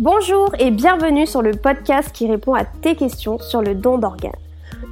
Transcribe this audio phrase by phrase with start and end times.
[0.00, 4.30] Bonjour et bienvenue sur le podcast qui répond à tes questions sur le don d'organes.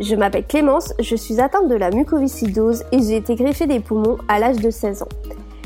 [0.01, 4.19] Je m'appelle Clémence, je suis atteinte de la mucoviscidose et j'ai été greffée des poumons
[4.27, 5.09] à l'âge de 16 ans.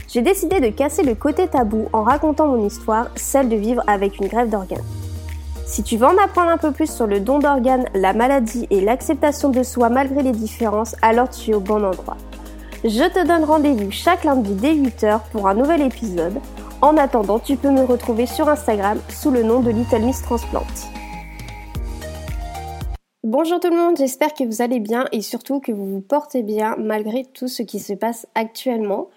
[0.08, 4.20] J'ai décidé de casser le côté tabou en racontant mon histoire, celle de vivre avec
[4.20, 4.84] une greffe d'organes.
[5.64, 8.82] Si tu veux en apprendre un peu plus sur le don d'organes, la maladie et
[8.82, 12.18] l'acceptation de soi malgré les différences, alors tu es au bon endroit.
[12.84, 16.34] Je te donne rendez-vous chaque lundi dès 8h pour un nouvel épisode.
[16.82, 20.64] En attendant, tu peux me retrouver sur Instagram sous le nom de Little Miss Transplant.
[23.22, 26.42] Bonjour tout le monde, j'espère que vous allez bien et surtout que vous vous portez
[26.42, 29.08] bien malgré tout ce qui se passe actuellement.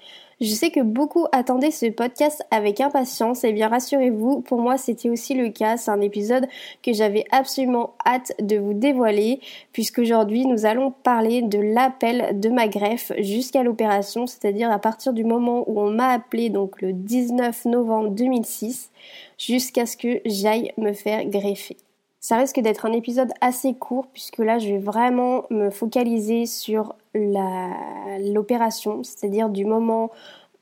[0.43, 5.09] Je sais que beaucoup attendaient ce podcast avec impatience et bien rassurez-vous, pour moi c'était
[5.09, 5.77] aussi le cas.
[5.77, 6.49] C'est un épisode
[6.81, 9.39] que j'avais absolument hâte de vous dévoiler
[9.71, 15.23] puisqu'aujourd'hui nous allons parler de l'appel de ma greffe jusqu'à l'opération, c'est-à-dire à partir du
[15.23, 18.91] moment où on m'a appelé donc le 19 novembre 2006
[19.37, 21.77] jusqu'à ce que j'aille me faire greffer.
[22.19, 26.95] Ça risque d'être un épisode assez court puisque là je vais vraiment me focaliser sur
[27.13, 30.11] l'opération, c'est-à-dire du moment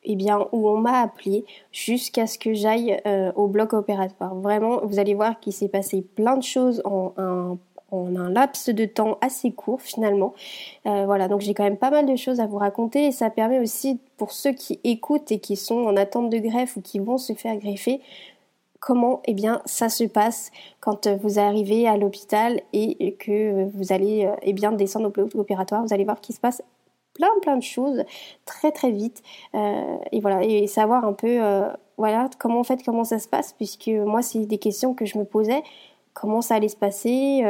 [0.03, 4.33] eh bien, où on m'a appelé jusqu'à ce que j'aille euh, au bloc opératoire.
[4.35, 7.57] Vraiment, vous allez voir qu'il s'est passé plein de choses en un,
[8.29, 10.33] laps de temps assez court finalement.
[10.85, 13.29] Euh, voilà, donc j'ai quand même pas mal de choses à vous raconter et ça
[13.29, 16.99] permet aussi pour ceux qui écoutent et qui sont en attente de greffe ou qui
[16.99, 17.99] vont se faire greffer
[18.81, 20.51] comment eh bien ça se passe
[20.81, 25.11] quand euh, vous arrivez à l'hôpital et que vous allez euh, eh bien descendre au
[25.11, 25.85] bloc opératoire.
[25.85, 26.61] Vous allez voir qu'il se passe
[27.13, 28.03] plein plein de choses
[28.45, 29.21] très très vite.
[29.55, 30.43] Euh, et voilà.
[30.43, 31.39] Et savoir un peu
[31.97, 35.17] voilà comment en fait comment ça se passe puisque moi c'est des questions que je
[35.17, 35.63] me posais.
[36.13, 37.43] Comment ça allait se passer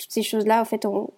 [0.00, 1.10] toutes ces choses là en fait on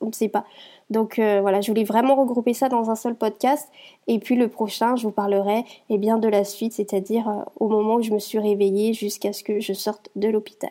[0.00, 0.44] ne sait pas
[0.90, 3.68] donc euh, voilà, je voulais vraiment regrouper ça dans un seul podcast.
[4.08, 7.68] Et puis le prochain, je vous parlerai eh bien de la suite, c'est-à-dire euh, au
[7.68, 10.70] moment où je me suis réveillée jusqu'à ce que je sorte de l'hôpital.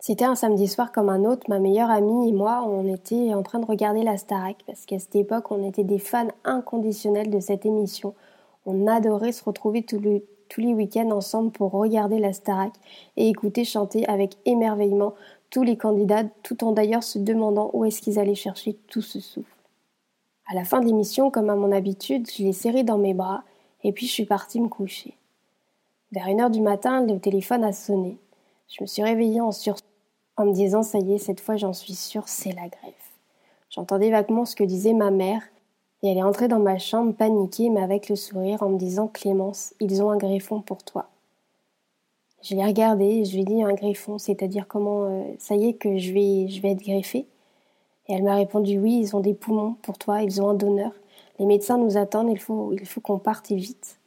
[0.00, 1.44] C'était un samedi soir comme un autre.
[1.48, 4.98] Ma meilleure amie et moi, on était en train de regarder la Starac parce qu'à
[4.98, 8.14] cette époque, on était des fans inconditionnels de cette émission.
[8.66, 12.72] On adorait se retrouver tous les, tous les week-ends ensemble pour regarder la Starac
[13.16, 15.14] et écouter chanter avec émerveillement
[15.52, 19.20] tous les candidats, tout en d'ailleurs se demandant où est-ce qu'ils allaient chercher tout ce
[19.20, 19.54] souffle.
[20.50, 23.44] À la fin de l'émission, comme à mon habitude, je l'ai serré dans mes bras
[23.84, 25.14] et puis je suis partie me coucher.
[26.10, 28.18] Vers une heure du matin, le téléphone a sonné.
[28.66, 29.50] Je me suis réveillée en
[30.38, 33.12] en me disant ça y est, cette fois j'en suis sûre, c'est la greffe.
[33.68, 35.42] J'entendais vaguement ce que disait ma mère
[36.02, 39.06] et elle est entrée dans ma chambre paniquée mais avec le sourire en me disant
[39.06, 41.10] Clémence, ils ont un greffon pour toi.
[42.42, 45.68] Je l'ai regardé et je lui ai dit un greffon, c'est-à-dire comment euh, ça y
[45.68, 47.26] est que je vais, je vais être greffée.
[48.08, 50.92] Et elle m'a répondu oui, ils ont des poumons pour toi, ils ont un donneur.
[51.38, 54.00] Les médecins nous attendent, il faut, il faut qu'on parte vite.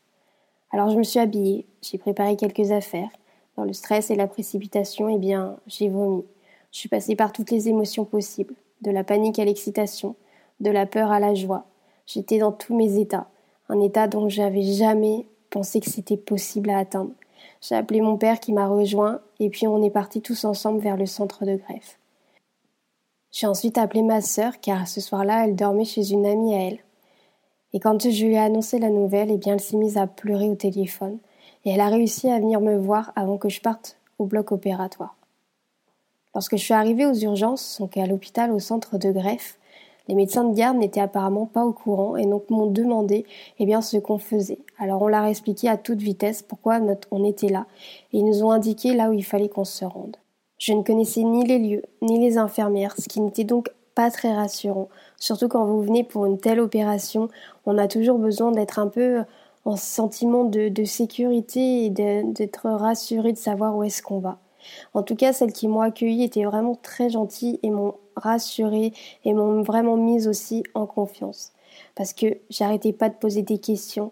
[0.71, 3.09] Alors je me suis habillée, j'ai préparé quelques affaires.
[3.55, 6.25] Dans le stress et la précipitation, eh bien, j'ai vomi.
[6.73, 10.15] Je suis passée par toutes les émotions possibles, de la panique à l'excitation,
[10.59, 11.63] de la peur à la joie.
[12.05, 13.29] J'étais dans tous mes états,
[13.69, 17.11] un état dont j'avais jamais pensé que c'était possible à atteindre.
[17.67, 20.97] J'ai appelé mon père qui m'a rejoint et puis on est partis tous ensemble vers
[20.97, 21.97] le centre de greffe.
[23.31, 26.79] J'ai ensuite appelé ma sœur car ce soir-là elle dormait chez une amie à elle.
[27.73, 30.55] Et quand je lui ai annoncé la nouvelle, eh elle s'est mise à pleurer au
[30.55, 31.17] téléphone
[31.63, 35.15] et elle a réussi à venir me voir avant que je parte au bloc opératoire.
[36.35, 39.57] Lorsque je suis arrivée aux urgences, donc à l'hôpital au centre de greffe,
[40.07, 43.25] les médecins de garde n'étaient apparemment pas au courant et donc m'ont demandé
[43.59, 44.59] eh bien, ce qu'on faisait.
[44.77, 46.79] Alors on leur a expliqué à toute vitesse pourquoi
[47.11, 47.65] on était là
[48.13, 50.17] et ils nous ont indiqué là où il fallait qu'on se rende.
[50.57, 54.33] Je ne connaissais ni les lieux, ni les infirmières, ce qui n'était donc pas très
[54.33, 54.89] rassurant.
[55.17, 57.29] Surtout quand vous venez pour une telle opération,
[57.65, 59.23] on a toujours besoin d'être un peu
[59.65, 64.37] en sentiment de, de sécurité et d'être rassuré de savoir où est-ce qu'on va.
[64.93, 68.93] En tout cas, celles qui m'ont accueilli étaient vraiment très gentilles et m'ont rassurée
[69.23, 71.51] et m'ont vraiment mise aussi en confiance.
[71.95, 74.11] Parce que j'arrêtais pas de poser des questions,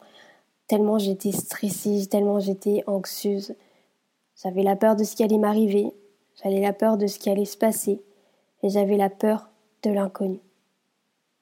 [0.67, 3.55] tellement j'étais stressée, tellement j'étais anxieuse.
[4.41, 5.93] J'avais la peur de ce qui allait m'arriver,
[6.43, 8.01] j'avais la peur de ce qui allait se passer,
[8.63, 9.49] et j'avais la peur
[9.83, 10.39] de l'inconnu.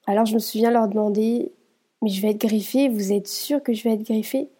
[0.06, 1.52] Alors je me souviens leur demander
[2.02, 4.50] Mais je vais être griffée, vous êtes sûr que je vais être griffée?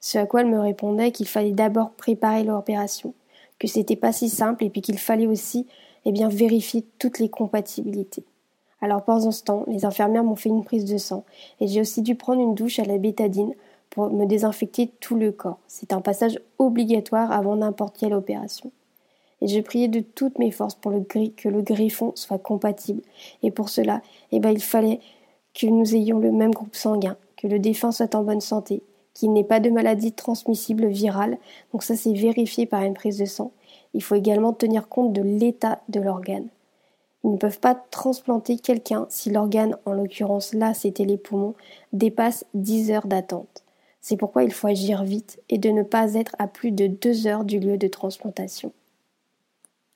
[0.00, 3.14] Ce à quoi elle me répondait qu'il fallait d'abord préparer l'opération,
[3.60, 5.68] que c'était pas si simple et puis qu'il fallait aussi
[6.04, 8.24] eh bien, vérifier toutes les compatibilités.
[8.80, 11.24] Alors pendant ce temps, les infirmières m'ont fait une prise de sang
[11.60, 13.54] et j'ai aussi dû prendre une douche à la bétadine
[13.90, 15.58] pour me désinfecter tout le corps.
[15.68, 18.72] C'est un passage obligatoire avant n'importe quelle opération.
[19.42, 23.02] Et je priais de toutes mes forces pour le que le griffon soit compatible.
[23.42, 24.02] Et pour cela,
[24.32, 25.00] eh ben, il fallait
[25.54, 28.82] que nous ayons le même groupe sanguin, que le défunt soit en bonne santé,
[29.20, 31.38] qu'il n'ait pas de maladie transmissible virale.
[31.72, 33.52] Donc ça, c'est vérifié par une prise de sang.
[33.92, 36.48] Il faut également tenir compte de l'état de l'organe.
[37.22, 41.54] Ils ne peuvent pas transplanter quelqu'un si l'organe, en l'occurrence là c'était les poumons,
[41.92, 43.62] dépasse 10 heures d'attente.
[44.00, 47.26] C'est pourquoi il faut agir vite et de ne pas être à plus de 2
[47.26, 48.72] heures du lieu de transplantation.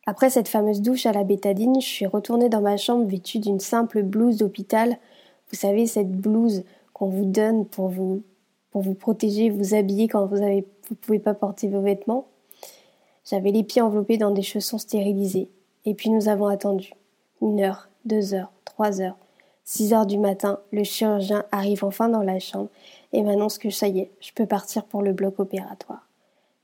[0.06, 3.61] Après cette fameuse douche à la bétadine, je suis retournée dans ma chambre vêtue d'une
[3.61, 4.99] simple blouse d'hôpital.
[5.50, 8.23] Vous savez, cette blouse qu'on vous donne pour vous,
[8.75, 12.26] pour vous protéger, vous habiller quand vous ne vous pouvez pas porter vos vêtements.
[13.25, 15.49] J'avais les pieds enveloppés dans des chaussons stérilisés.
[15.85, 16.93] Et puis nous avons attendu.
[17.41, 19.17] Une heure, deux heures, trois heures.
[19.62, 22.69] Six heures du matin, le chirurgien arrive enfin dans la chambre
[23.12, 26.09] et m'annonce que ça y est, je peux partir pour le bloc opératoire.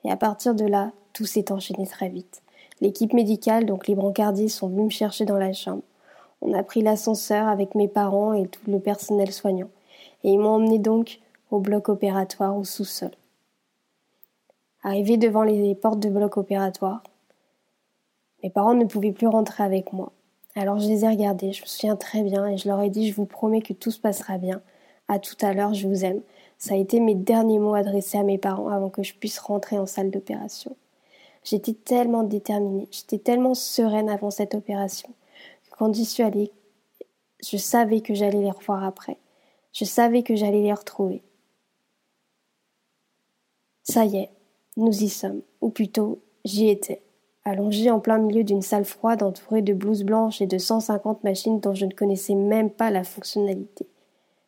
[0.03, 2.43] Et à partir de là, tout s'est enchaîné très vite.
[2.81, 5.83] L'équipe médicale, donc les brancardiers, sont venus me chercher dans la chambre.
[6.43, 9.71] On a pris l'ascenseur avec mes parents et tout le personnel soignant.
[10.25, 11.21] Et ils m'ont emmené donc
[11.51, 13.11] au bloc opératoire au sous-sol.
[14.83, 17.03] Arrivé devant les portes de bloc opératoire,
[18.43, 20.13] mes parents ne pouvaient plus rentrer avec moi.
[20.55, 23.09] Alors je les ai regardés, je me souviens très bien, et je leur ai dit
[23.09, 24.63] Je vous promets que tout se passera bien.
[25.09, 26.23] À tout à l'heure, je vous aime.
[26.59, 29.79] Ça a été mes derniers mots adressés à mes parents avant que je puisse rentrer
[29.79, 30.77] en salle d'opération.
[31.45, 35.09] J'étais tellement déterminée, j'étais tellement sereine avant cette opération,
[35.65, 36.53] que quand j'y suis allée,
[37.43, 39.17] je savais que j'allais les revoir après.
[39.73, 41.23] Je savais que j'allais les retrouver.
[43.91, 44.31] Ça y est,
[44.77, 47.03] nous y sommes, ou plutôt, j'y étais,
[47.45, 51.59] allongée en plein milieu d'une salle froide entourée de blouses blanches et de 150 machines
[51.59, 53.89] dont je ne connaissais même pas la fonctionnalité.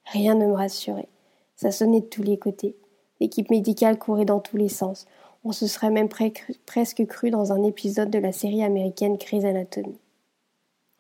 [0.05, 1.09] Rien ne me rassurait.
[1.56, 2.77] Ça sonnait de tous les côtés.
[3.19, 5.06] L'équipe médicale courait dans tous les sens.
[5.43, 9.99] On se serait même presque cru dans un épisode de la série américaine Grey's Anatomy.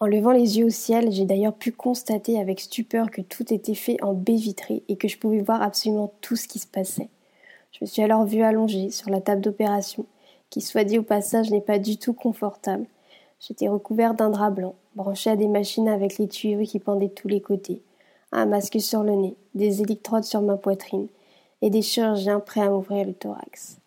[0.00, 3.76] En levant les yeux au ciel, j'ai d'ailleurs pu constater avec stupeur que tout était
[3.76, 7.08] fait en baie vitrée et que je pouvais voir absolument tout ce qui se passait.
[7.72, 10.06] Je me suis alors vue allongée sur la table d'opération,
[10.50, 12.86] qui, soit dit au passage, n'est pas du tout confortable.
[13.40, 17.28] J'étais recouverte d'un drap blanc, branchée à des machines avec les tuyaux qui pendaient tous
[17.28, 17.82] les côtés,
[18.30, 21.08] un masque sur le nez, des électrodes sur ma poitrine,
[21.60, 23.78] et des chirurgiens prêts à m'ouvrir le thorax.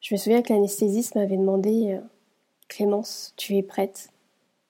[0.00, 2.00] Je me souviens que l'anesthésiste m'avait demandé euh,
[2.68, 4.10] Clémence, tu es prête?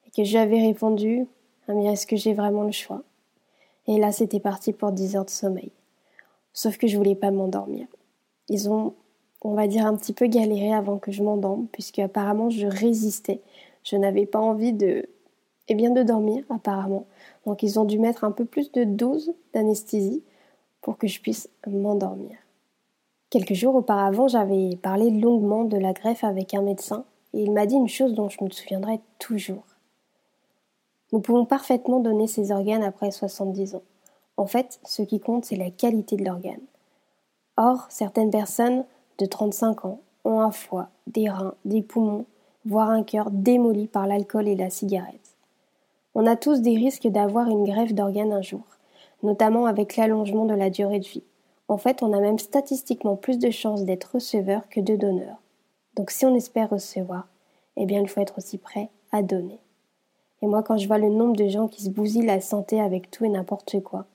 [0.07, 1.27] Et que je lui avais répondu
[1.69, 3.03] ah, mais est-ce que j'ai vraiment le choix?
[3.87, 5.71] Et là, c'était parti pour dix heures de sommeil.
[6.53, 7.87] Sauf que je voulais pas m'endormir.
[8.49, 8.95] Ils ont,
[9.43, 13.43] on va dire, un petit peu galéré avant que je m'endorme, puisque apparemment je résistais.
[13.85, 15.09] Je n'avais pas envie de,
[15.69, 17.07] eh bien, de dormir, apparemment.
[17.47, 20.23] Donc ils ont dû mettre un peu plus de dose d'anesthésie
[20.81, 22.37] pour que je puisse m'endormir.
[23.31, 27.05] Quelques jours auparavant, j'avais parlé longuement de la greffe avec un médecin
[27.35, 29.65] et il m'a dit une chose dont je me souviendrai toujours.
[31.13, 33.83] Nous pouvons parfaitement donner ces organes après 70 ans.
[34.39, 36.63] En fait, ce qui compte, c'est la qualité de l'organe.
[37.57, 38.85] Or, certaines personnes
[39.19, 42.25] de 35 ans ont un foie, des reins, des poumons,
[42.65, 45.35] voire un cœur démoli par l'alcool et la cigarette.
[46.15, 48.63] On a tous des risques d'avoir une greffe d'organes un jour,
[49.25, 51.25] notamment avec l'allongement de la durée de vie.
[51.67, 55.43] En fait, on a même statistiquement plus de chances d'être receveur que de donneur.
[55.97, 57.27] Donc si on espère recevoir,
[57.77, 59.59] eh bien il faut être aussi prêt à donner.
[60.43, 63.11] Et moi, quand je vois le nombre de gens qui se bousillent la santé avec
[63.11, 64.07] tout et n'importe quoi,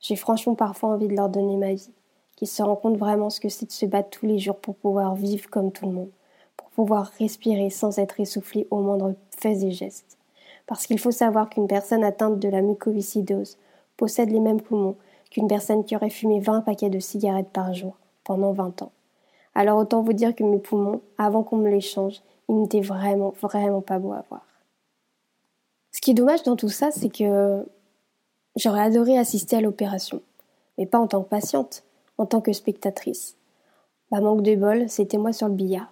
[0.00, 1.92] j'ai franchement parfois envie de leur donner ma vie,
[2.36, 4.74] qu'ils se rendent compte vraiment ce que c'est de se battre tous les jours pour
[4.74, 6.10] pouvoir vivre comme tout le monde,
[6.56, 10.18] pour pouvoir respirer sans être essoufflé au moindre fait et geste.
[10.66, 13.58] Parce qu'il faut savoir qu'une personne atteinte de la mucoviscidose
[13.96, 14.96] possède les mêmes poumons,
[15.30, 18.92] qu'une personne qui aurait fumé 20 paquets de cigarettes par jour pendant 20 ans.
[19.54, 23.34] Alors autant vous dire que mes poumons, avant qu'on me les change, ils n'étaient vraiment,
[23.40, 24.46] vraiment pas beaux à voir.
[25.92, 27.66] Ce qui est dommage dans tout ça, c'est que
[28.56, 30.22] j'aurais adoré assister à l'opération,
[30.78, 31.84] mais pas en tant que patiente,
[32.18, 33.36] en tant que spectatrice.
[34.10, 35.90] Bah manque de bol, c'était moi sur le billard.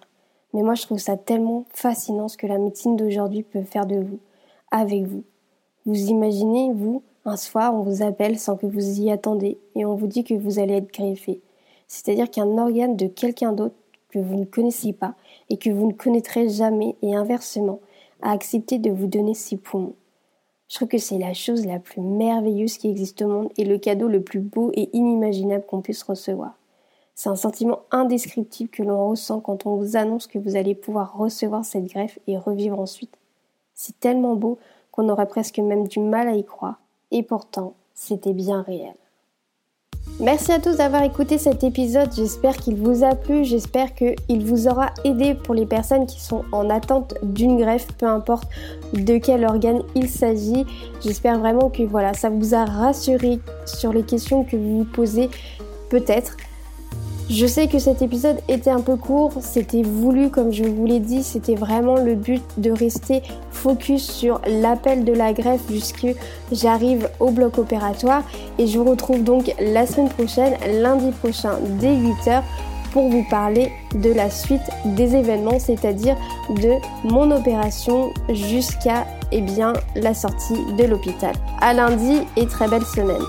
[0.53, 3.97] Mais moi je trouve ça tellement fascinant ce que la médecine d'aujourd'hui peut faire de
[3.97, 4.19] vous,
[4.71, 5.23] avec vous.
[5.85, 9.95] Vous imaginez, vous, un soir, on vous appelle sans que vous y attendez et on
[9.95, 11.41] vous dit que vous allez être greffé.
[11.87, 13.75] C'est-à-dire qu'un organe de quelqu'un d'autre
[14.09, 15.15] que vous ne connaissez pas
[15.49, 17.79] et que vous ne connaîtrez jamais et inversement
[18.21, 19.95] a accepté de vous donner ses poumons.
[20.69, 23.79] Je trouve que c'est la chose la plus merveilleuse qui existe au monde et le
[23.79, 26.53] cadeau le plus beau et inimaginable qu'on puisse recevoir.
[27.15, 31.17] C'est un sentiment indescriptible que l'on ressent quand on vous annonce que vous allez pouvoir
[31.17, 33.17] recevoir cette greffe et revivre ensuite.
[33.73, 34.59] C'est tellement beau
[34.91, 36.79] qu'on aurait presque même du mal à y croire
[37.11, 38.93] et pourtant c'était bien réel.
[40.21, 44.67] Merci à tous d'avoir écouté cet épisode, j'espère qu'il vous a plu, j'espère qu'il vous
[44.67, 48.49] aura aidé pour les personnes qui sont en attente d'une greffe, peu importe
[48.91, 50.65] de quel organe il s'agit.
[51.01, 55.29] J'espère vraiment que voilà, ça vous a rassuré sur les questions que vous vous posez
[55.89, 56.35] peut-être.
[57.29, 60.99] Je sais que cet épisode était un peu court, c'était voulu comme je vous l'ai
[60.99, 63.21] dit, c'était vraiment le but de rester
[63.51, 66.07] focus sur l'appel de la greffe jusque
[66.51, 68.23] j'arrive au bloc opératoire
[68.57, 72.41] et je vous retrouve donc la semaine prochaine, lundi prochain dès 8h
[72.93, 76.15] pour vous parler de la suite des événements, c'est-à-dire
[76.49, 76.71] de
[77.03, 81.35] mon opération jusqu'à eh bien, la sortie de l'hôpital.
[81.61, 83.21] À lundi et très belle semaine.